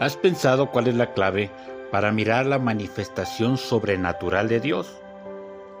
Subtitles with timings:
[0.00, 1.50] ¿Has pensado cuál es la clave
[1.90, 5.02] para mirar la manifestación sobrenatural de Dios?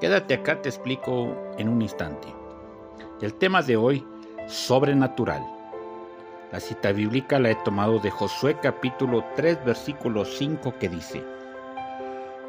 [0.00, 2.26] Quédate acá, te explico en un instante.
[3.22, 4.04] El tema de hoy,
[4.48, 5.40] sobrenatural.
[6.50, 11.22] La cita bíblica la he tomado de Josué capítulo 3 versículo 5 que dice,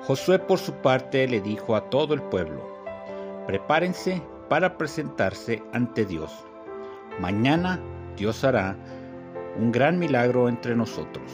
[0.02, 2.68] Josué por su parte le dijo a todo el pueblo,
[3.46, 6.32] prepárense para presentarse ante Dios.
[7.20, 7.80] Mañana
[8.18, 8.76] Dios hará
[9.56, 11.32] un gran milagro entre nosotros.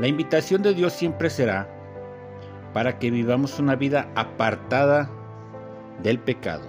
[0.00, 1.68] La invitación de Dios siempre será
[2.72, 5.10] para que vivamos una vida apartada
[6.02, 6.62] del pecado.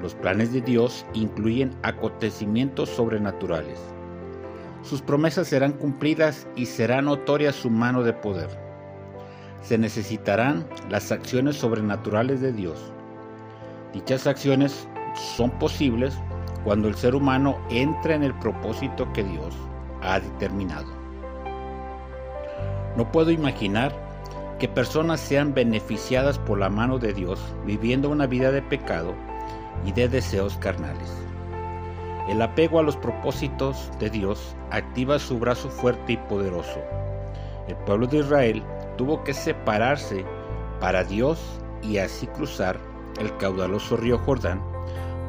[0.00, 3.80] Los planes de Dios incluyen acontecimientos sobrenaturales.
[4.82, 8.48] Sus promesas serán cumplidas y será notoria su mano de poder.
[9.60, 12.92] Se necesitarán las acciones sobrenaturales de Dios.
[13.92, 14.88] Dichas acciones
[15.36, 16.16] son posibles
[16.62, 19.56] cuando el ser humano entra en el propósito que Dios
[20.02, 20.97] ha determinado.
[22.98, 23.92] No puedo imaginar
[24.58, 29.14] que personas sean beneficiadas por la mano de Dios viviendo una vida de pecado
[29.86, 31.08] y de deseos carnales.
[32.28, 36.80] El apego a los propósitos de Dios activa su brazo fuerte y poderoso.
[37.68, 38.64] El pueblo de Israel
[38.96, 40.24] tuvo que separarse
[40.80, 41.38] para Dios
[41.84, 42.80] y así cruzar
[43.20, 44.60] el caudaloso río Jordán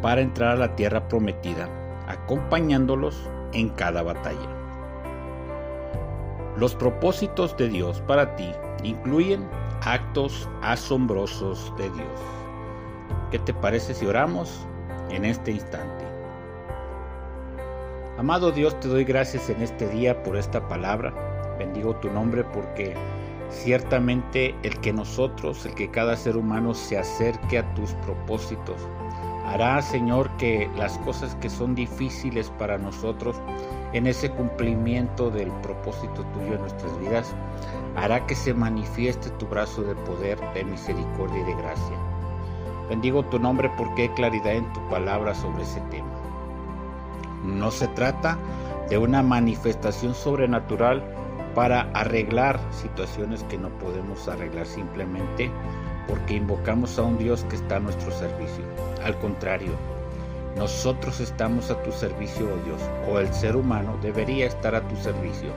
[0.02, 1.70] para entrar a la tierra prometida,
[2.08, 4.59] acompañándolos en cada batalla.
[6.60, 8.52] Los propósitos de Dios para ti
[8.84, 9.48] incluyen
[9.86, 12.20] actos asombrosos de Dios.
[13.32, 14.68] ¿Qué te parece si oramos
[15.10, 16.04] en este instante?
[18.18, 21.14] Amado Dios, te doy gracias en este día por esta palabra.
[21.58, 22.94] Bendigo tu nombre porque
[23.50, 28.82] ciertamente el que nosotros, el que cada ser humano se acerque a tus propósitos,
[29.50, 33.36] hará, Señor, que las cosas que son difíciles para nosotros
[33.94, 37.36] en ese cumplimiento del propósito tuyo en nuestras vidas,
[37.96, 41.98] hará que se manifieste tu brazo de poder, de misericordia y de gracia.
[42.90, 46.08] Bendigo tu nombre porque hay claridad en tu palabra sobre ese tema.
[47.44, 48.38] No se trata
[48.90, 51.04] de una manifestación sobrenatural
[51.56, 55.52] para arreglar situaciones que no podemos arreglar simplemente
[56.10, 58.64] porque invocamos a un Dios que está a nuestro servicio.
[59.04, 59.72] Al contrario,
[60.58, 64.96] nosotros estamos a tu servicio, oh Dios, o el ser humano debería estar a tu
[64.96, 65.52] servicio,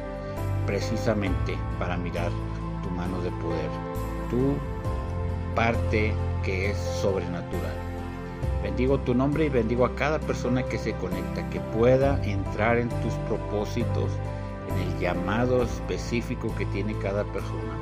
[0.66, 2.30] precisamente para mirar
[2.82, 3.70] tu mano de poder,
[4.30, 4.54] tu
[5.54, 6.12] parte
[6.44, 7.74] que es sobrenatural.
[8.62, 12.88] Bendigo tu nombre y bendigo a cada persona que se conecta, que pueda entrar en
[13.00, 14.10] tus propósitos,
[14.68, 17.76] en el llamado específico que tiene cada persona,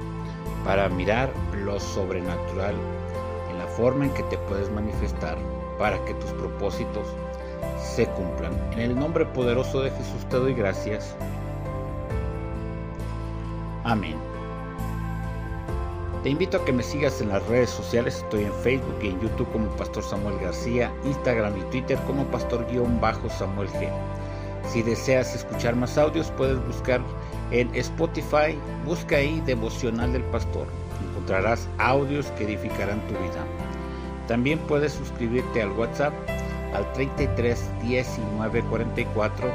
[0.65, 1.31] para mirar
[1.65, 2.75] lo sobrenatural,
[3.50, 5.38] en la forma en que te puedes manifestar
[5.78, 7.06] para que tus propósitos
[7.78, 8.53] se cumplan.
[8.72, 11.16] En el nombre poderoso de Jesús te doy gracias.
[13.84, 14.16] Amén.
[16.22, 18.16] Te invito a que me sigas en las redes sociales.
[18.16, 23.71] Estoy en Facebook y en YouTube como Pastor Samuel García, Instagram y Twitter como Pastor-Samuel
[23.71, 23.88] G.
[24.69, 27.00] Si deseas escuchar más audios, puedes buscar
[27.50, 30.66] en Spotify, busca ahí Devocional del Pastor.
[31.11, 33.44] Encontrarás audios que edificarán tu vida.
[34.28, 36.12] También puedes suscribirte al WhatsApp
[36.75, 39.49] al 33 19 44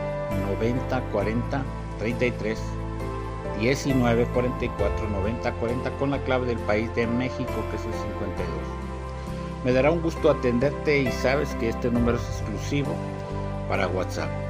[0.59, 1.63] 90 40
[1.97, 2.59] 33
[3.59, 8.85] 19 44 90 40 con la clave del país de México que es el 52.
[9.63, 12.93] Me dará un gusto atenderte y sabes que este número es exclusivo
[13.69, 14.44] para WhatsApp.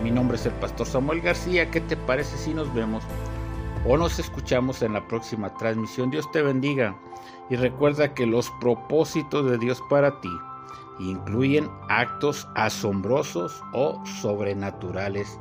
[0.00, 1.70] Mi nombre es el pastor Samuel García.
[1.70, 3.04] ¿Qué te parece si nos vemos
[3.86, 6.10] o nos escuchamos en la próxima transmisión?
[6.10, 6.96] Dios te bendiga
[7.50, 10.30] y recuerda que los propósitos de Dios para ti
[10.98, 15.38] incluyen actos asombrosos o sobrenaturales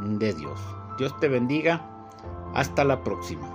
[0.00, 0.60] de Dios.
[0.98, 1.90] Dios te bendiga.
[2.54, 3.53] Hasta la próxima.